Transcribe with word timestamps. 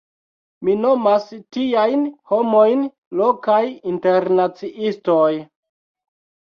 Mi 0.69 0.75
nomas 0.85 1.27
tiajn 1.57 2.07
homojn 2.33 2.83
“lokaj 3.23 3.61
internaciistoj”. 3.95 5.33